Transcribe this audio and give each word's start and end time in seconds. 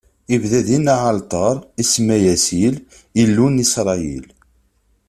Ibna 0.35 0.59
dinna 0.67 0.93
aɛalṭar, 0.97 1.55
isemma-as 1.81 2.47
Il, 2.67 2.75
Illu 3.21 3.45
n 3.49 3.61
Isṛayil. 3.63 4.25